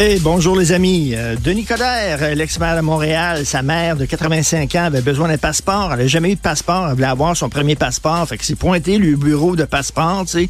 Hey, 0.00 0.20
bonjour 0.20 0.54
les 0.54 0.70
amis. 0.70 1.14
Euh, 1.16 1.34
Denis 1.42 1.64
Coderre, 1.64 2.36
l'ex-maire 2.36 2.76
de 2.76 2.82
Montréal, 2.82 3.44
sa 3.44 3.62
mère 3.62 3.96
de 3.96 4.04
85 4.04 4.72
ans 4.76 4.84
avait 4.84 5.00
besoin 5.00 5.26
d'un 5.26 5.38
passeport. 5.38 5.86
Elle 5.86 5.96
n'avait 5.96 6.08
jamais 6.08 6.30
eu 6.30 6.34
de 6.36 6.40
passeport. 6.40 6.86
Elle 6.86 6.94
voulait 6.94 7.08
avoir 7.08 7.36
son 7.36 7.48
premier 7.48 7.74
passeport. 7.74 8.24
Fait 8.28 8.38
que 8.38 8.44
c'est 8.44 8.54
pointé 8.54 8.96
le 8.96 9.16
bureau 9.16 9.56
de 9.56 9.64
passeport, 9.64 10.24
tu 10.24 10.30
sais. 10.30 10.48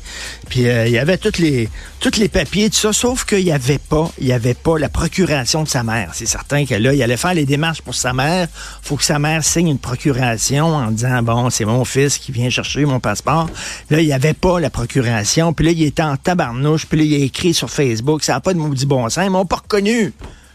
Puis 0.50 0.68
euh, 0.68 0.86
il 0.86 0.92
y 0.92 0.98
avait 0.98 1.16
tous 1.16 1.38
les, 1.38 1.70
tous 1.98 2.18
les 2.18 2.28
papiers, 2.28 2.68
tout 2.68 2.76
ça, 2.76 2.92
sauf 2.92 3.24
qu'il 3.24 3.42
n'y 3.42 3.50
avait 3.50 3.78
pas, 3.78 4.10
il 4.18 4.26
y 4.26 4.34
avait 4.34 4.52
pas 4.52 4.78
la 4.78 4.90
procuration 4.90 5.62
de 5.62 5.68
sa 5.68 5.82
mère. 5.82 6.10
C'est 6.12 6.26
certain 6.26 6.66
que 6.66 6.74
là, 6.74 6.92
il 6.92 7.02
allait 7.02 7.16
faire 7.16 7.32
les 7.32 7.46
démarches 7.46 7.80
pour 7.80 7.94
sa 7.94 8.12
mère. 8.12 8.48
faut 8.82 8.96
que 8.96 9.04
sa 9.04 9.18
mère 9.18 9.42
signe 9.42 9.68
une 9.68 9.78
procuration 9.78 10.66
en 10.74 10.90
disant, 10.90 11.22
bon, 11.22 11.48
c'est 11.48 11.64
mon 11.64 11.86
fils 11.86 12.18
qui 12.18 12.32
vient 12.32 12.50
chercher 12.50 12.84
mon 12.84 13.00
passeport. 13.00 13.48
Là, 13.88 14.00
il 14.00 14.06
n'y 14.06 14.12
avait 14.12 14.34
pas 14.34 14.60
la 14.60 14.68
procuration. 14.68 15.54
Puis 15.54 15.64
là, 15.64 15.72
il 15.72 15.84
était 15.84 16.02
en 16.02 16.18
tabarnouche. 16.18 16.84
Puis 16.84 16.98
là, 16.98 17.04
il 17.04 17.22
a 17.22 17.24
écrit 17.24 17.54
sur 17.54 17.70
Facebook, 17.70 18.22
ça 18.22 18.34
n'a 18.34 18.40
pas 18.40 18.52
de 18.52 18.58
maudit 18.58 18.84
bon 18.84 19.08
sens. 19.08 19.37
M'ont 19.38 19.46
pas 19.46 19.56
reconnu. 19.62 20.12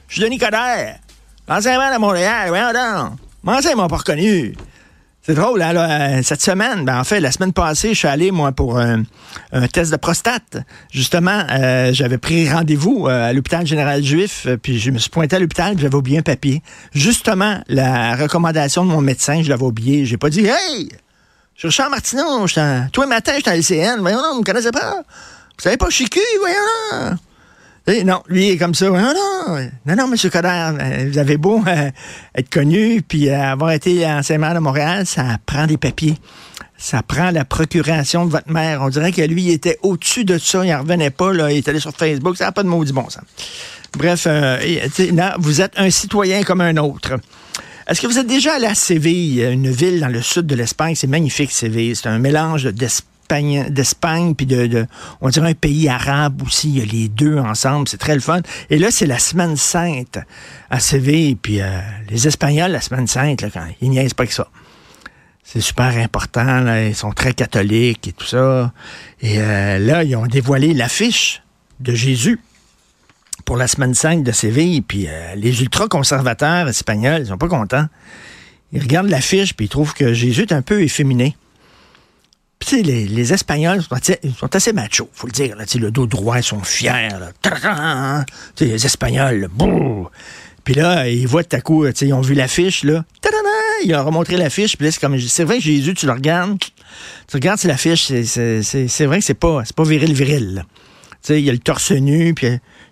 Je 0.10 0.14
suis 0.14 0.22
Denis 0.22 0.38
Coderre. 0.38 0.98
L'ancien 1.48 1.78
maire 1.78 1.94
de 1.94 2.02
Montréal. 2.02 2.50
Voyons 2.50 2.74
donc. 2.74 3.18
Comment 3.42 3.62
ça, 3.62 3.72
ils 3.72 3.78
m'ont 3.78 3.88
pas 3.88 3.96
reconnu? 3.96 4.56
C'est 5.22 5.36
drôle, 5.36 5.62
hein, 5.62 5.72
là, 5.72 6.18
euh, 6.18 6.22
cette 6.22 6.42
semaine, 6.42 6.84
ben, 6.84 7.00
en 7.00 7.06
fait, 7.06 7.22
la 7.22 7.32
semaine 7.32 7.54
passée, 7.54 7.94
je 7.94 8.00
suis 8.00 8.10
allé, 8.10 8.32
moi, 8.32 8.52
pour 8.52 8.78
un, 8.78 9.04
test 9.72 9.90
de 9.90 9.96
prostate. 9.96 10.58
Justement, 10.92 11.46
euh, 11.50 11.94
j'avais 11.94 12.18
pris 12.18 12.52
rendez-vous 12.52 13.08
euh, 13.08 13.30
à 13.30 13.32
l'hôpital 13.32 13.66
général 13.66 14.04
juif, 14.04 14.48
puis 14.62 14.80
je 14.80 14.92
me 14.92 14.98
suis 14.98 15.10
pointé 15.10 15.38
à 15.38 15.40
l'hôpital, 15.40 15.80
j'avais 15.80 15.96
oublié 15.96 16.18
un 16.18 16.24
papier. 16.24 16.62
Justement, 16.92 17.62
la 17.70 18.18
recommandation 18.18 18.84
de 18.84 18.90
mon 18.92 19.00
médecin, 19.00 19.42
je 19.44 19.48
l'avais 19.48 19.64
oublié. 19.64 20.06
J'ai 20.06 20.18
pas 20.18 20.30
dit, 20.30 20.46
hey, 20.46 20.90
je 21.56 21.60
suis 21.60 21.68
Richard 21.70 21.90
Martineau, 21.90 22.46
j'étais 22.48 22.60
en- 22.60 22.90
tous 22.92 23.04
les 23.04 23.08
matins, 23.08 23.32
j'étais 23.38 23.52
à 23.52 23.56
LCN. 23.56 24.02
Voyons 24.02 24.18
donc, 24.22 24.34
vous 24.34 24.40
me 24.40 24.44
connaissez 24.44 24.72
pas? 24.72 24.96
Vous 24.98 25.64
savez 25.64 25.78
pas, 25.78 25.88
je 25.90 25.96
suis 25.96 26.10
cul, 26.10 26.20
voyons 26.42 27.18
Eh, 27.86 28.06
non, 28.06 28.24
lui 28.28 28.50
est 28.50 28.58
comme 28.58 28.74
ça. 28.74 28.86
Non, 28.86 28.96
non, 28.96 29.70
non, 29.86 29.96
non, 29.96 30.14
M. 30.14 30.30
Coderre, 30.32 30.76
euh, 30.80 31.10
vous 31.12 31.18
avez 31.18 31.36
beau 31.36 31.62
euh, 31.68 31.92
être 32.34 32.50
connu, 32.50 33.02
puis 33.02 33.30
euh, 33.30 33.52
avoir 33.52 33.72
été 33.72 34.06
maire 34.38 34.54
de 34.54 34.60
Montréal, 34.60 35.06
ça 35.06 35.38
prend 35.46 35.68
des 35.68 35.76
papiers. 35.78 36.16
Ça 36.78 37.02
prend 37.04 37.32
la 37.32 37.44
procuration 37.44 38.26
de 38.26 38.32
votre 38.32 38.50
mère. 38.50 38.82
On 38.82 38.90
dirait 38.90 39.12
que 39.12 39.22
lui, 39.22 39.44
il 39.44 39.52
était 39.52 39.80
au-dessus 39.84 40.24
de 40.26 40.38
ça. 40.38 40.66
Il 40.66 40.72
n'en 40.72 40.80
revenait 40.82 41.12
pas. 41.12 41.34
Il 41.52 41.58
est 41.58 41.68
allé 41.68 41.80
sur 41.80 41.92
Facebook. 41.92 42.36
Ça 42.36 42.46
n'a 42.46 42.52
pas 42.52 42.64
de 42.64 42.68
maudit 42.68 42.92
bon 42.92 43.10
sens. 43.10 43.24
Bref, 43.98 44.26
là, 44.26 45.36
vous 45.40 45.62
êtes 45.62 45.74
un 45.78 45.90
citoyen 45.90 46.44
comme 46.44 46.60
un 46.62 46.76
autre. 46.78 47.20
Est-ce 47.88 48.02
que 48.02 48.08
vous 48.08 48.18
êtes 48.18 48.28
déjà 48.28 48.56
allé 48.56 48.66
à 48.66 48.76
Séville, 48.76 49.44
une 49.44 49.70
ville 49.70 50.00
dans 50.02 50.08
le 50.08 50.22
sud 50.22 50.46
de 50.46 50.56
l'Espagne? 50.56 50.96
C'est 50.96 51.08
magnifique, 51.08 51.52
Séville. 51.52 51.96
C'est 51.96 52.08
un 52.08 52.20
mélange 52.20 52.66
d'Espagne, 52.66 53.13
d'Espagne 53.70 54.36
puis 54.36 54.46
de, 54.46 54.86
on 55.22 55.30
dirait 55.30 55.52
un 55.52 55.54
pays 55.54 55.90
arabe 55.90 56.42
aussi. 56.44 56.70
Il 56.70 56.80
y 56.80 56.82
a 56.82 56.86
les 56.86 57.10
deux 57.10 57.38
ensemble. 57.38 57.88
C'est 57.88 57.98
très 57.98 58.16
le 58.16 58.22
fun. 58.22 58.42
Et 58.70 58.78
là, 58.78 58.92
c'est 58.92 59.06
la 59.06 59.20
semaine 59.20 59.56
sainte 59.56 60.20
à 60.70 60.80
Séville. 60.80 61.36
Puis 61.36 61.62
euh, 61.62 61.80
les 62.10 62.28
Espagnols, 62.28 62.72
la 62.72 62.82
semaine 62.82 63.08
sainte, 63.08 63.42
là, 63.42 63.50
quand, 63.52 63.66
ils 63.82 63.90
niaisent 63.90 64.14
pas 64.14 64.26
que 64.26 64.34
ça. 64.34 64.48
C'est 65.44 65.62
super 65.62 65.98
important. 65.98 66.66
Ils 66.76 66.96
sont 66.96 67.12
très 67.12 67.34
catholiques 67.34 68.08
et 68.08 68.12
tout 68.14 68.26
ça. 68.26 68.72
Et 69.22 69.40
euh, 69.40 69.80
là, 69.80 70.04
ils 70.04 70.16
ont 70.16 70.26
dévoilé 70.26 70.74
l'affiche 70.74 71.42
de 71.80 71.94
Jésus 71.94 72.40
pour 73.46 73.58
la 73.58 73.68
semaine 73.68 73.94
sainte 73.94 74.24
de 74.24 74.32
Séville. 74.32 74.82
Puis 74.82 75.08
euh, 75.08 75.36
les 75.36 75.62
ultra-conservateurs 75.62 76.68
espagnols, 76.70 77.22
ils 77.22 77.28
sont 77.28 77.38
pas 77.38 77.50
contents. 77.50 77.88
Ils 78.72 78.82
regardent 78.82 79.10
l'affiche 79.10 79.54
puis 79.54 79.66
ils 79.66 79.70
trouvent 79.70 79.94
que 79.94 80.14
Jésus 80.14 80.42
est 80.42 80.54
un 80.54 80.62
peu 80.62 80.82
efféminé. 80.82 81.36
Les, 82.82 83.34
Espagnols 83.34 83.84
sont, 83.84 83.94
assez- 83.96 84.72
machos, 84.74 85.10
faut 85.14 85.28
le 85.28 85.34
dire. 85.34 85.56
Le 85.58 85.92
dos 85.92 86.08
droit, 86.08 86.38
ils 86.38 86.44
sont 86.44 86.62
fiers. 86.64 87.10
Les 88.60 88.86
Espagnols, 88.86 89.42
là, 89.42 89.48
bouh! 89.50 90.08
Puis 90.64 90.74
là, 90.76 91.10
ils 91.10 91.28
voient 91.28 91.44
tout 91.44 91.56
à 91.58 91.62
coup, 91.62 91.86
ils 91.86 92.14
ont 92.14 92.22
vu 92.22 92.34
l'affiche, 92.36 92.84
là. 92.84 93.04
Ils 93.86 93.94
ont 93.96 94.12
montré 94.12 94.38
l'affiche, 94.38 94.78
puis 94.78 94.86
là, 94.86 94.92
c'est 94.92 95.02
comme, 95.02 95.20
c'est 95.20 95.44
vrai 95.44 95.58
que 95.58 95.64
Jésus, 95.64 95.94
tu 95.94 96.06
le 96.06 96.14
regardes, 96.14 96.58
tu 96.60 96.70
regardes 97.34 97.60
sur 97.60 97.68
l'affiche, 97.68 98.06
c'est- 98.06 99.06
vrai 99.06 99.20
que 99.20 99.26
c'est 99.26 99.34
pas, 99.34 99.64
c'est 99.66 99.76
pas 99.76 99.84
viril, 99.84 100.14
viril, 100.14 100.54
là. 100.56 100.62
Tu 100.62 101.28
sais, 101.28 101.40
il 101.40 101.46
y 101.46 101.50
a 101.50 101.54
le 101.54 101.60
torse 101.60 101.92
nu, 101.92 102.34
puis 102.34 102.48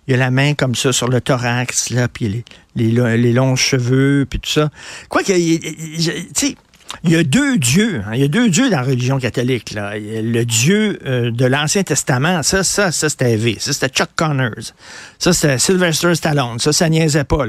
il 0.06 0.10
y 0.10 0.14
a 0.14 0.16
la 0.18 0.30
main 0.30 0.52
comme 0.54 0.74
ça 0.74 0.92
sur 0.92 1.08
le 1.08 1.20
thorax, 1.22 1.88
là, 1.90 2.08
puis 2.08 2.28
les, 2.28 2.44
les, 2.76 2.90
lo- 2.92 3.16
les 3.16 3.32
longs 3.32 3.56
cheveux, 3.56 4.26
puis 4.28 4.38
tout 4.38 4.50
ça. 4.50 4.70
Quoi 5.08 5.22
ait- 5.22 5.58
tu 5.58 6.02
sais, 6.34 6.56
il 7.04 7.10
y 7.10 7.16
a 7.16 7.22
deux 7.24 7.58
dieux. 7.58 8.02
hein. 8.06 8.10
Il 8.14 8.20
y 8.20 8.24
a 8.24 8.28
deux 8.28 8.48
dieux 8.48 8.70
dans 8.70 8.76
la 8.76 8.82
religion 8.82 9.18
catholique. 9.18 9.72
Là. 9.72 9.92
Le 9.98 10.44
Dieu 10.44 10.98
euh, 11.06 11.30
de 11.30 11.46
l'Ancien 11.46 11.82
Testament, 11.82 12.42
ça, 12.42 12.62
ça, 12.64 12.92
ça 12.92 13.08
c'était 13.08 13.36
V. 13.36 13.56
Ça, 13.58 13.72
c'était 13.72 13.88
Chuck 13.88 14.10
Connors. 14.16 14.72
Ça, 15.18 15.32
c'était 15.32 15.58
Sylvester 15.58 16.14
Stallone. 16.14 16.58
Ça, 16.58 16.72
ça 16.72 16.88
niaisait 16.88 17.24
pas. 17.24 17.44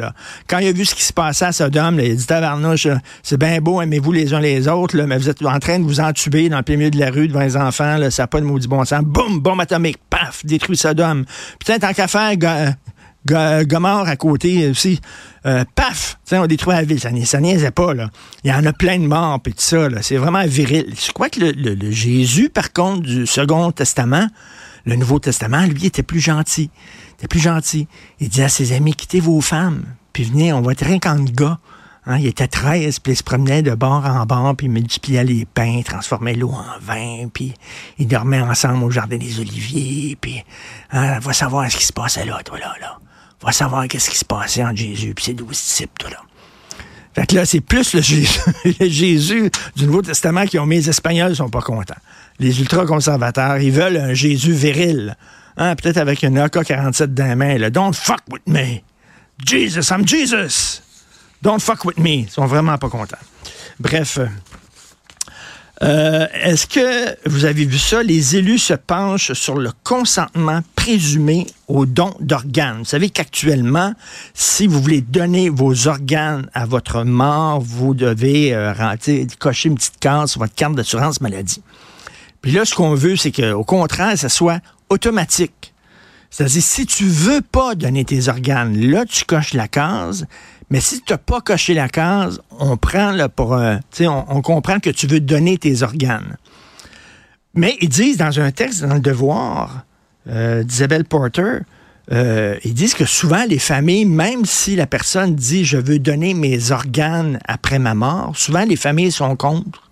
Quand 0.47 0.59
il 0.59 0.67
a 0.67 0.71
vu 0.71 0.85
ce 0.85 0.95
qui 0.95 1.03
se 1.03 1.13
passait 1.13 1.45
à 1.45 1.51
Sodome, 1.51 1.99
il 1.99 2.11
a 2.11 2.15
dit 2.15 2.25
Tabarnouche, 2.25 2.87
c'est 3.21 3.37
bien 3.37 3.59
beau, 3.59 3.81
aimez-vous 3.81 4.11
les 4.11 4.33
uns 4.33 4.39
les 4.39 4.67
autres, 4.67 4.97
là, 4.97 5.05
mais 5.05 5.17
vous 5.17 5.29
êtes 5.29 5.45
en 5.45 5.59
train 5.59 5.77
de 5.79 5.83
vous 5.83 5.99
entuber 5.99 6.49
dans 6.49 6.57
le 6.57 6.63
plein 6.63 6.77
milieu 6.77 6.89
de 6.89 6.99
la 6.99 7.11
rue 7.11 7.27
devant 7.27 7.41
les 7.41 7.57
enfants. 7.57 7.97
Là, 7.97 8.09
ça 8.11 8.23
n'a 8.23 8.27
pas 8.27 8.39
de 8.39 8.45
maudit 8.45 8.67
bon 8.67 8.83
sens. 8.85 9.03
Boum, 9.03 9.39
bombe 9.39 9.61
atomique, 9.61 9.97
paf, 10.09 10.45
détruit 10.45 10.77
Sodome. 10.77 11.25
Putain, 11.59 11.79
tant 11.79 11.93
qu'à 11.93 12.07
faire, 12.07 12.33
Gomorre 13.25 14.07
à 14.07 14.15
côté 14.15 14.69
aussi. 14.69 14.99
Euh, 15.45 15.63
paf! 15.75 16.17
On 16.31 16.47
détruit 16.47 16.73
la 16.73 16.83
ville. 16.83 16.99
Ça, 16.99 17.11
ni- 17.11 17.25
ça 17.25 17.39
niaisait 17.39 17.71
pas, 17.71 17.93
là. 17.93 18.09
Il 18.43 18.49
y 18.49 18.53
en 18.53 18.65
a 18.65 18.73
plein 18.73 18.97
de 18.99 19.05
morts, 19.07 19.39
puis 19.41 19.53
tout 19.53 19.61
ça. 19.61 19.87
C'est 20.01 20.17
vraiment 20.17 20.45
viril. 20.45 20.93
Je 20.95 21.11
crois 21.11 21.29
que 21.29 21.39
le, 21.39 21.91
Jésus, 21.91 22.49
par 22.49 22.73
contre, 22.73 23.01
du 23.01 23.27
Second 23.27 23.71
Testament, 23.71 24.27
le 24.85 24.95
Nouveau 24.95 25.19
Testament, 25.19 25.65
lui, 25.65 25.85
était 25.85 26.03
plus 26.03 26.19
gentil. 26.19 26.69
Il 27.21 27.27
plus 27.29 27.39
gentil. 27.39 27.87
Il 28.19 28.27
disait 28.29 28.43
à 28.43 28.49
ses 28.49 28.73
amis, 28.73 28.93
quittez 28.95 29.21
vos 29.21 29.39
femmes, 29.39 29.83
puis 30.11 30.25
venez, 30.25 30.51
on 30.51 30.61
va 30.61 30.73
être 30.73 30.83
rien 30.83 30.99
qu'en 30.99 31.19
gars. 31.23 31.57
Hein, 32.05 32.17
il 32.17 32.27
était 32.27 32.49
13, 32.49 32.99
puis 32.99 33.13
il 33.13 33.15
se 33.15 33.23
promenait 33.23 33.61
de 33.61 33.73
bord 33.75 34.05
en 34.05 34.25
bord, 34.25 34.57
puis 34.57 34.67
il 34.67 34.71
multipliait 34.73 35.23
les 35.23 35.45
pains, 35.45 35.81
transformait 35.85 36.33
l'eau 36.33 36.51
en 36.51 36.65
vin, 36.81 37.29
puis 37.33 37.53
ils 37.97 38.07
dormaient 38.07 38.41
ensemble 38.41 38.83
au 38.83 38.91
Jardin 38.91 39.15
des 39.15 39.39
Oliviers, 39.39 40.17
puis 40.19 40.43
hein, 40.91 41.19
va 41.19 41.31
savoir 41.31 41.71
ce 41.71 41.77
qui 41.77 41.85
se 41.85 41.93
passait 41.93 42.25
là, 42.25 42.41
toi, 42.43 42.59
là, 42.59 42.73
là. 42.81 42.97
Va 43.43 43.51
savoir 43.51 43.87
qu'est-ce 43.87 44.09
qui 44.09 44.17
se 44.17 44.25
passait 44.25 44.63
entre 44.63 44.77
Jésus 44.77 45.13
puis 45.13 45.25
ses 45.25 45.33
douze 45.33 45.49
disciples, 45.49 45.93
toi, 45.99 46.09
là. 46.11 46.17
Fait 47.13 47.27
que 47.27 47.35
là, 47.35 47.45
c'est 47.45 47.61
plus 47.61 47.93
le 47.93 48.01
Jésus, 48.89 49.51
du 49.75 49.85
Nouveau 49.85 50.01
Testament 50.01 50.45
qui 50.45 50.57
ont 50.57 50.65
mis 50.65 50.77
les 50.77 50.89
Espagnols 50.89 51.35
sont 51.35 51.49
pas 51.49 51.61
contents. 51.61 51.93
Les 52.39 52.59
ultra-conservateurs, 52.59 53.59
ils 53.59 53.71
veulent 53.71 53.97
un 53.97 54.13
Jésus 54.15 54.53
viril. 54.53 55.15
Hein, 55.57 55.75
peut-être 55.75 55.97
avec 55.97 56.23
une 56.23 56.39
AK-47 56.39 57.13
dans 57.13 57.27
la 57.27 57.35
main. 57.35 57.69
Don't 57.69 57.93
fuck 57.93 58.21
with 58.31 58.41
me. 58.47 58.81
Jesus, 59.45 59.91
I'm 59.91 60.07
Jesus. 60.07 60.81
Don't 61.43 61.59
fuck 61.59 61.85
with 61.85 61.99
me. 61.99 62.21
Ils 62.21 62.29
sont 62.29 62.47
vraiment 62.47 62.77
pas 62.77 62.89
contents. 62.89 63.17
Bref. 63.79 64.17
Euh, 65.81 66.27
Est-ce 66.43 66.67
que 66.67 67.17
vous 67.27 67.45
avez 67.45 67.65
vu 67.65 67.77
ça? 67.79 68.03
Les 68.03 68.35
élus 68.35 68.59
se 68.59 68.73
penchent 68.73 69.33
sur 69.33 69.55
le 69.57 69.71
consentement 69.83 70.61
présumé 70.75 71.47
au 71.67 71.85
don 71.85 72.13
d'organes. 72.19 72.79
Vous 72.79 72.85
savez 72.85 73.09
qu'actuellement, 73.09 73.93
si 74.33 74.67
vous 74.67 74.81
voulez 74.81 75.01
donner 75.01 75.49
vos 75.49 75.87
organes 75.87 76.47
à 76.53 76.65
votre 76.65 77.03
mort, 77.03 77.59
vous 77.59 77.93
devez 77.93 78.53
euh, 78.53 78.71
rentrer- 78.73 79.27
cocher 79.39 79.69
une 79.69 79.75
petite 79.75 79.99
case 79.99 80.31
sur 80.31 80.39
votre 80.41 80.53
carte 80.55 80.75
d'assurance 80.75 81.21
maladie. 81.21 81.61
Puis 82.41 82.51
là, 82.51 82.65
ce 82.65 82.75
qu'on 82.75 82.93
veut, 82.93 83.15
c'est 83.15 83.31
qu'au 83.31 83.63
contraire, 83.63 84.17
ça 84.17 84.29
soit 84.29 84.59
automatique. 84.89 85.72
C'est-à-dire, 86.33 86.63
si 86.63 86.87
tu 86.87 87.05
veux 87.05 87.41
pas 87.41 87.75
donner 87.75 88.05
tes 88.05 88.27
organes, 88.27 88.75
là, 88.75 89.05
tu 89.05 89.23
coches 89.23 89.53
la 89.53 89.67
case. 89.67 90.25
Mais 90.71 90.79
si 90.79 90.99
tu 90.99 91.13
n'as 91.13 91.19
pas 91.19 91.41
coché 91.41 91.75
la 91.75 91.87
case, 91.87 92.41
on 92.57 92.75
prend 92.75 93.11
là, 93.11 93.29
pour. 93.29 93.53
euh, 93.53 93.75
on, 93.99 94.25
on 94.27 94.41
comprend 94.41 94.79
que 94.79 94.89
tu 94.89 95.05
veux 95.05 95.19
donner 95.19 95.59
tes 95.59 95.83
organes. 95.83 96.37
Mais 97.53 97.77
ils 97.81 97.89
disent 97.89 98.17
dans 98.17 98.39
un 98.39 98.49
texte 98.51 98.83
dans 98.83 98.95
le 98.95 98.99
Devoir 98.99 99.85
euh, 100.27 100.63
d'Isabelle 100.63 101.05
Porter, 101.05 101.59
euh, 102.11 102.57
ils 102.63 102.73
disent 102.73 102.95
que 102.95 103.05
souvent 103.05 103.45
les 103.47 103.59
familles, 103.59 104.05
même 104.05 104.43
si 104.43 104.75
la 104.75 104.87
personne 104.87 105.35
dit 105.35 105.65
je 105.65 105.77
veux 105.77 105.99
donner 105.99 106.33
mes 106.33 106.71
organes 106.71 107.37
après 107.47 107.77
ma 107.77 107.93
mort, 107.93 108.35
souvent 108.35 108.65
les 108.65 108.75
familles 108.75 109.11
sont 109.11 109.35
contre. 109.35 109.82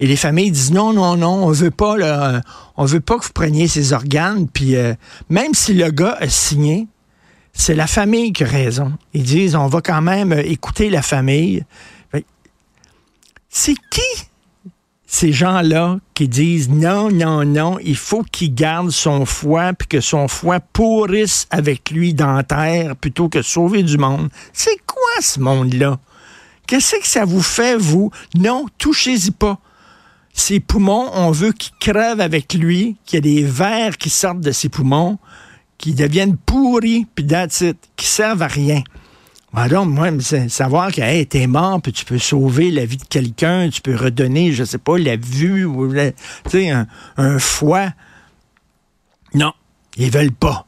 Et 0.00 0.06
les 0.06 0.16
familles 0.16 0.50
disent 0.50 0.72
non, 0.72 0.92
non, 0.92 1.16
non, 1.16 1.44
on 1.44 1.50
veut 1.50 1.70
pas, 1.70 1.96
là, 1.96 2.40
on 2.76 2.84
veut 2.84 3.00
pas 3.00 3.18
que 3.18 3.24
vous 3.24 3.32
preniez 3.32 3.68
ces 3.68 3.92
organes. 3.92 4.48
Puis 4.48 4.76
euh, 4.76 4.94
même 5.28 5.54
si 5.54 5.74
le 5.74 5.90
gars 5.90 6.16
a 6.20 6.28
signé, 6.28 6.88
c'est 7.52 7.74
la 7.74 7.86
famille 7.86 8.32
qui 8.32 8.44
a 8.44 8.48
raison. 8.48 8.92
Ils 9.14 9.24
disent 9.24 9.54
on 9.54 9.68
va 9.68 9.80
quand 9.80 10.02
même 10.02 10.32
euh, 10.32 10.42
écouter 10.44 10.90
la 10.90 11.02
famille. 11.02 11.64
C'est 13.54 13.74
qui 13.90 14.00
ces 15.12 15.30
gens-là 15.30 15.98
qui 16.14 16.26
disent 16.26 16.70
non, 16.70 17.10
non, 17.10 17.44
non, 17.44 17.78
il 17.84 17.96
faut 17.96 18.22
qu'il 18.22 18.54
garde 18.54 18.90
son 18.90 19.26
foie 19.26 19.74
puis 19.74 19.86
que 19.86 20.00
son 20.00 20.26
foie 20.26 20.58
pourrisse 20.58 21.46
avec 21.50 21.90
lui 21.90 22.14
dans 22.14 22.32
la 22.32 22.42
terre 22.42 22.96
plutôt 22.96 23.28
que 23.28 23.42
sauver 23.42 23.82
du 23.82 23.98
monde? 23.98 24.30
C'est 24.54 24.78
quoi 24.86 25.20
ce 25.20 25.38
monde-là? 25.38 25.98
Qu'est-ce 26.66 26.96
que 26.96 27.06
ça 27.06 27.26
vous 27.26 27.42
fait, 27.42 27.76
vous? 27.76 28.10
Non, 28.34 28.64
touchez-y 28.78 29.32
pas. 29.32 29.58
Ses 30.32 30.60
poumons, 30.60 31.10
on 31.12 31.30
veut 31.30 31.52
qu'ils 31.52 31.74
crèvent 31.78 32.20
avec 32.20 32.54
lui, 32.54 32.96
qu'il 33.04 33.16
y 33.16 33.18
ait 33.18 33.34
des 33.34 33.44
vers 33.44 33.98
qui 33.98 34.10
sortent 34.10 34.40
de 34.40 34.52
ses 34.52 34.68
poumons, 34.68 35.18
qui 35.78 35.94
deviennent 35.94 36.36
pourris, 36.36 37.06
puis 37.14 37.26
that's 37.26 37.64
qui 37.96 38.06
servent 38.06 38.42
à 38.42 38.46
rien. 38.46 38.82
Donc, 39.68 39.88
moi, 39.88 40.08
savoir 40.48 40.90
que 40.92 41.02
hey, 41.02 41.26
t'es 41.26 41.46
mort, 41.46 41.82
puis 41.82 41.92
tu 41.92 42.06
peux 42.06 42.18
sauver 42.18 42.70
la 42.70 42.86
vie 42.86 42.96
de 42.96 43.04
quelqu'un, 43.04 43.68
tu 43.68 43.82
peux 43.82 43.94
redonner, 43.94 44.52
je 44.52 44.64
sais 44.64 44.78
pas, 44.78 44.96
la 44.96 45.16
vue, 45.16 45.66
ou 45.66 45.92
un, 46.54 46.86
un 47.18 47.38
foie. 47.38 47.90
Non, 49.34 49.52
ils 49.98 50.10
veulent 50.10 50.32
pas. 50.32 50.66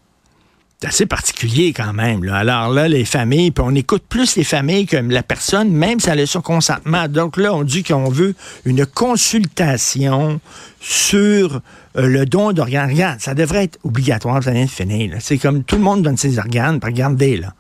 C'est 0.84 0.88
assez 0.88 1.06
particulier 1.06 1.72
quand 1.72 1.94
même. 1.94 2.24
Là. 2.24 2.36
Alors 2.36 2.68
là, 2.68 2.88
les 2.88 3.06
familles, 3.06 3.52
puis 3.52 3.64
on 3.66 3.74
écoute 3.74 4.02
plus 4.06 4.36
les 4.36 4.44
familles 4.44 4.84
que 4.84 4.98
la 4.98 5.22
personne, 5.22 5.70
même 5.72 5.98
si 5.98 6.10
elle 6.10 6.20
a 6.20 6.26
son 6.26 6.42
consentement. 6.42 7.08
Donc 7.08 7.38
là, 7.38 7.54
on 7.54 7.62
dit 7.62 7.82
qu'on 7.82 8.10
veut 8.10 8.34
une 8.66 8.84
consultation 8.84 10.42
sur 10.80 11.62
euh, 11.96 12.06
le 12.06 12.26
don 12.26 12.52
d'organes. 12.52 12.90
Regarde, 12.90 13.18
ça 13.20 13.32
devrait 13.32 13.64
être 13.64 13.78
obligatoire, 13.82 14.42
ça 14.42 14.50
vient 14.50 14.66
de 14.66 14.70
finir. 14.70 15.16
C'est 15.20 15.38
comme 15.38 15.64
tout 15.64 15.76
le 15.76 15.82
monde 15.82 16.02
donne 16.02 16.18
ses 16.18 16.38
organes, 16.38 16.78
regardez, 16.82 17.38
là. 17.38 17.54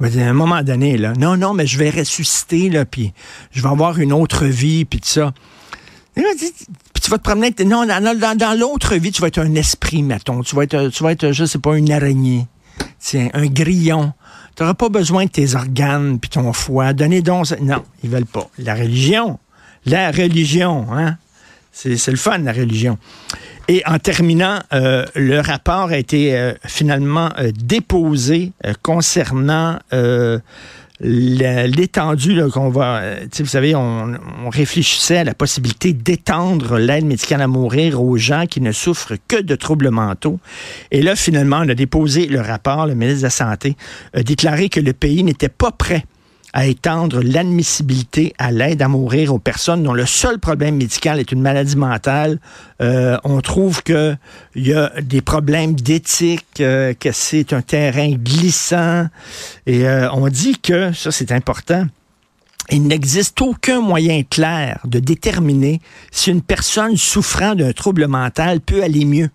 À 0.00 0.04
un 0.04 0.34
moment 0.34 0.62
donné, 0.62 0.98
là, 0.98 1.14
non, 1.14 1.38
non, 1.38 1.54
mais 1.54 1.66
je 1.66 1.78
vais 1.78 1.88
ressusciter, 1.88 2.68
là, 2.68 2.84
puis 2.84 3.14
je 3.50 3.62
vais 3.62 3.68
avoir 3.68 3.98
une 3.98 4.12
autre 4.12 4.44
vie, 4.44 4.84
puis 4.84 5.00
tout 5.00 5.08
ça. 5.08 5.32
Puis 6.14 7.02
tu 7.02 7.10
vas 7.10 7.16
te 7.16 7.22
promener, 7.22 7.54
non, 7.64 7.86
dans, 7.86 8.36
dans, 8.36 8.58
l'autre 8.58 8.94
vie, 8.96 9.10
tu 9.10 9.22
vas 9.22 9.28
être 9.28 9.38
un 9.38 9.54
esprit, 9.54 10.02
mettons. 10.02 10.42
Tu 10.42 10.54
vas 10.54 10.64
être, 10.64 10.88
tu 10.88 11.02
vas 11.02 11.12
être, 11.12 11.32
je 11.32 11.46
sais 11.46 11.58
pas, 11.58 11.78
une 11.78 11.90
araignée. 11.90 12.46
Tiens, 12.98 13.28
un 13.32 13.46
grillon. 13.46 14.12
Tu 14.56 14.62
n'auras 14.62 14.74
pas 14.74 14.88
besoin 14.88 15.24
de 15.24 15.30
tes 15.30 15.54
organes 15.54 16.18
puis 16.18 16.30
ton 16.30 16.52
foie. 16.52 16.92
Donnez 16.92 17.22
donc. 17.22 17.50
Non, 17.60 17.84
ils 18.02 18.10
veulent 18.10 18.26
pas. 18.26 18.48
La 18.58 18.74
religion. 18.74 19.38
La 19.86 20.10
religion, 20.10 20.86
hein? 20.92 21.16
C'est 21.72 22.08
le 22.08 22.16
fun, 22.16 22.38
la 22.38 22.52
religion. 22.52 22.98
Et 23.68 23.82
en 23.86 23.98
terminant, 23.98 24.58
euh, 24.72 25.04
le 25.14 25.40
rapport 25.40 25.90
a 25.90 25.96
été 25.96 26.36
euh, 26.36 26.54
finalement 26.66 27.30
euh, 27.38 27.52
déposé 27.54 28.52
concernant 28.82 29.78
l'étendue 31.00 32.42
qu'on 32.52 32.70
va... 32.70 33.02
vous 33.38 33.46
savez, 33.46 33.74
on, 33.74 34.14
on, 34.44 34.48
réfléchissait 34.50 35.18
à 35.18 35.24
la 35.24 35.34
possibilité 35.34 35.92
d'étendre 35.92 36.78
l'aide 36.78 37.04
médicale 37.04 37.40
à 37.42 37.46
mourir 37.46 38.02
aux 38.02 38.16
gens 38.16 38.46
qui 38.46 38.60
ne 38.60 38.72
souffrent 38.72 39.14
que 39.28 39.40
de 39.40 39.54
troubles 39.54 39.90
mentaux. 39.90 40.40
Et 40.90 41.02
là, 41.02 41.14
finalement, 41.14 41.60
on 41.64 41.68
a 41.68 41.74
déposé 41.74 42.26
le 42.26 42.40
rapport. 42.40 42.86
Le 42.86 42.94
ministre 42.94 43.20
de 43.20 43.26
la 43.26 43.30
Santé 43.30 43.76
a 44.14 44.22
déclaré 44.22 44.68
que 44.68 44.80
le 44.80 44.92
pays 44.92 45.22
n'était 45.22 45.48
pas 45.48 45.70
prêt 45.70 46.04
à 46.52 46.66
étendre 46.66 47.20
l'admissibilité 47.22 48.34
à 48.38 48.50
l'aide 48.50 48.82
à 48.82 48.88
mourir 48.88 49.34
aux 49.34 49.38
personnes 49.38 49.82
dont 49.82 49.92
le 49.92 50.06
seul 50.06 50.38
problème 50.38 50.76
médical 50.76 51.20
est 51.20 51.32
une 51.32 51.42
maladie 51.42 51.76
mentale. 51.76 52.40
Euh, 52.80 53.18
on 53.24 53.40
trouve 53.40 53.82
qu'il 53.82 54.18
y 54.56 54.72
a 54.72 54.92
des 55.00 55.20
problèmes 55.20 55.74
d'éthique, 55.74 56.60
euh, 56.60 56.94
que 56.94 57.12
c'est 57.12 57.52
un 57.52 57.62
terrain 57.62 58.10
glissant. 58.10 59.06
Et 59.66 59.86
euh, 59.86 60.10
on 60.12 60.28
dit 60.28 60.58
que, 60.58 60.92
ça 60.92 61.10
c'est 61.10 61.32
important, 61.32 61.86
il 62.70 62.82
n'existe 62.82 63.40
aucun 63.40 63.80
moyen 63.80 64.22
clair 64.22 64.80
de 64.84 64.98
déterminer 64.98 65.80
si 66.10 66.30
une 66.30 66.42
personne 66.42 66.96
souffrant 66.96 67.54
d'un 67.54 67.72
trouble 67.72 68.06
mental 68.06 68.60
peut 68.60 68.82
aller 68.82 69.04
mieux. 69.04 69.30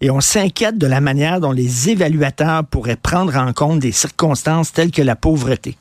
Et 0.00 0.10
on 0.10 0.20
s'inquiète 0.20 0.78
de 0.78 0.86
la 0.86 1.00
manière 1.00 1.40
dont 1.40 1.52
les 1.52 1.90
évaluateurs 1.90 2.64
pourraient 2.64 2.96
prendre 2.96 3.36
en 3.36 3.52
compte 3.52 3.80
des 3.80 3.92
circonstances 3.92 4.72
telles 4.72 4.90
que 4.90 5.02
la 5.02 5.16
pauvreté. 5.16 5.76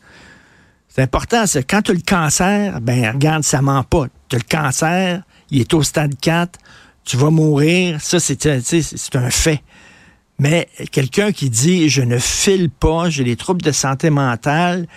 C'est 0.89 1.01
important, 1.01 1.45
c'est 1.45 1.63
quand 1.63 1.83
tu 1.83 1.91
as 1.91 1.93
le 1.93 2.01
cancer, 2.01 2.81
ben 2.81 3.11
regarde, 3.11 3.43
ça 3.43 3.61
ment 3.61 3.83
pas. 3.83 4.07
Tu 4.27 4.35
as 4.35 4.39
le 4.39 4.45
cancer, 4.49 5.23
il 5.51 5.61
est 5.61 5.73
au 5.73 5.83
stade 5.83 6.15
4, 6.19 6.59
tu 7.05 7.15
vas 7.15 7.29
mourir, 7.29 8.01
ça 8.01 8.19
c'est 8.19 8.45
un 8.45 9.29
fait. 9.29 9.63
Mais 10.39 10.67
quelqu'un 10.91 11.31
qui 11.31 11.49
dit 11.49 11.89
je 11.89 12.01
ne 12.01 12.17
file 12.17 12.69
pas, 12.69 13.09
j'ai 13.09 13.23
des 13.23 13.35
troubles 13.35 13.61
de 13.61 13.71
santé 13.71 14.09
mentale, 14.09 14.87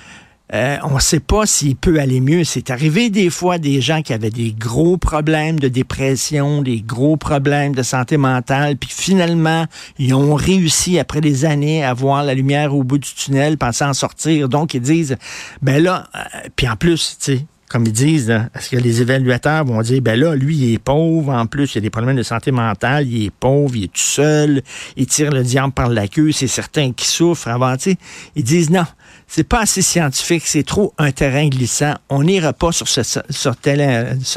euh, 0.55 0.77
on 0.83 0.97
ne 0.97 1.01
sait 1.01 1.21
pas 1.21 1.47
s'il 1.47 1.77
peut 1.77 1.99
aller 1.99 2.21
mieux. 2.21 2.45
C'est 2.45 2.71
arrivé 2.71 3.09
des 3.11 3.31
fois 3.31 3.59
des 3.59 3.81
gens 3.81 4.03
qui 4.03 4.13
avaient 4.13 4.31
des 4.31 4.53
gros 4.53 4.99
problèmes 4.99 5.59
de 5.59 5.69
dépression, 5.69 6.63
des 6.63 6.81
gros 6.81 7.17
problèmes 7.17 7.75
de 7.75 7.83
santé 7.83 8.17
mentale, 8.17 8.77
puis 8.77 8.91
finalement, 8.93 9.67
ils 9.99 10.15
ont 10.15 10.35
réussi 10.35 10.99
après 10.99 11.21
des 11.21 11.45
années 11.45 11.85
à 11.85 11.95
voir 11.95 12.23
la 12.25 12.35
lumière 12.35 12.75
au 12.75 12.83
bout 12.85 12.99
du 12.99 13.15
tunnel, 13.15 13.57
pensant 13.57 13.89
en 13.89 13.95
sortir. 13.95 14.49
Donc, 14.49 14.75
ils 14.75 14.81
disent, 14.81 15.17
ben 15.63 15.83
là, 15.83 16.09
euh, 16.15 16.49
puis 16.55 16.69
en 16.69 16.77
plus, 16.77 17.17
tu 17.19 17.37
sais, 17.37 17.47
comme 17.73 17.87
ils 17.87 17.93
disent, 17.93 18.29
est-ce 18.55 18.69
que 18.69 18.77
les 18.77 19.01
évaluateurs 19.01 19.65
vont 19.65 19.81
dire, 19.81 20.03
ben 20.03 20.21
là, 20.21 20.35
lui, 20.35 20.57
il 20.57 20.75
est 20.75 20.79
pauvre, 20.79 21.33
en 21.33 21.47
plus, 21.47 21.75
il 21.75 21.79
a 21.79 21.81
des 21.81 21.89
problèmes 21.89 22.17
de 22.17 22.23
santé 22.23 22.51
mentale, 22.51 23.09
il 23.09 23.25
est 23.25 23.31
pauvre, 23.31 23.75
il 23.75 23.85
est 23.85 23.93
tout 23.93 23.99
seul, 23.99 24.63
il 24.99 25.07
tire 25.07 25.31
le 25.31 25.43
diable 25.43 25.73
par 25.73 25.89
la 25.89 26.07
queue, 26.07 26.33
c'est 26.33 26.49
certain 26.49 26.93
qu'il 26.93 27.07
souffre 27.07 27.49
avant, 27.49 27.75
tu 27.79 27.93
sais. 27.93 27.97
Ils 28.37 28.45
disent, 28.45 28.69
non, 28.69 28.85
c'est 29.27 29.45
pas 29.45 29.61
assez 29.61 29.83
scientifique, 29.83 30.43
c'est 30.47 30.63
trop 30.63 30.93
un 30.99 31.11
terrain 31.11 31.49
glissant. 31.49 31.95
On 32.11 32.23
n'ira 32.23 32.53
pas 32.53 32.71
sur 32.71 32.87
ce, 32.89 33.51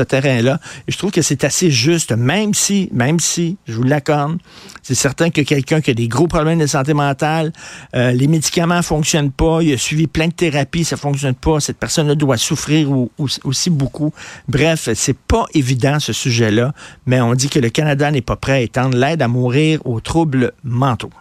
terrain-là. 0.06 0.60
Je 0.88 0.98
trouve 0.98 1.12
que 1.12 1.22
c'est 1.22 1.44
assez 1.44 1.70
juste, 1.70 2.14
même 2.14 2.54
si, 2.54 2.90
même 2.94 3.20
si, 3.20 3.58
je 3.68 3.74
vous 3.74 3.84
l'accorde, 3.84 4.38
c'est 4.84 4.96
certain 4.96 5.30
que 5.32 5.42
quelqu'un 5.42 5.82
qui 5.82 5.92
a 5.92 5.94
des 5.94 6.08
gros 6.08 6.28
problèmes 6.28 6.60
de 6.60 6.68
santé 6.68 6.94
mentale, 6.94 7.52
euh, 7.96 8.12
les 8.12 8.28
médicaments 8.28 8.82
fonctionnent 8.82 9.32
pas, 9.32 9.62
il 9.62 9.74
a 9.74 9.78
suivi 9.78 10.08
plein 10.08 10.28
de 10.28 10.34
thérapies, 10.34 10.86
ça 10.86 10.96
fonctionne 10.96 11.36
pas, 11.36 11.60
cette 11.60 11.78
personne-là 11.78 12.16
doit 12.16 12.38
souffrir 12.38 12.90
aussi 13.44 13.70
beaucoup. 13.70 14.14
Bref, 14.48 14.90
c'est 14.94 15.18
pas 15.18 15.46
évident 15.54 16.00
ce 16.00 16.14
sujet-là, 16.14 16.74
mais 17.06 17.20
on 17.20 17.34
dit 17.34 17.50
que 17.50 17.60
le 17.60 17.70
Canada 17.70 18.10
n'est 18.12 18.22
pas 18.22 18.36
prêt 18.36 18.54
à 18.54 18.60
étendre 18.62 18.98
l'aide 18.98 19.22
à 19.22 19.28
mourir 19.28 19.80
aux 19.86 20.00
troubles 20.00 20.54
mentaux. 20.64 21.12